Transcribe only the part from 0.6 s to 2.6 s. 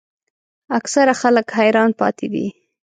اکثره خلک حیران پاتې دي.